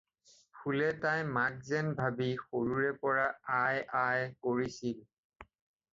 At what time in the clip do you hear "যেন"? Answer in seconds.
1.71-1.87